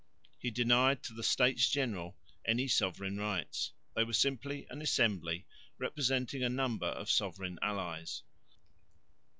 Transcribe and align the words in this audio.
He 0.39 0.49
denied 0.49 1.03
to 1.03 1.13
the 1.13 1.21
States 1.21 1.69
General 1.69 2.17
any 2.43 2.67
sovereign 2.67 3.17
rights; 3.17 3.71
they 3.95 4.03
were 4.03 4.13
simply 4.13 4.65
an 4.71 4.81
assembly 4.81 5.45
representing 5.77 6.41
a 6.41 6.49
number 6.49 6.87
of 6.87 7.07
sovereign 7.11 7.59
allies. 7.61 8.23